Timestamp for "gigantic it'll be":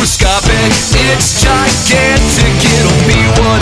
1.42-3.20